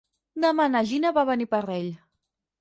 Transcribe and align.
Demà 0.45 0.65
na 0.75 0.81
Gina 0.93 1.11
va 1.19 1.27
a 1.27 1.27
Beniparrell. 1.31 1.93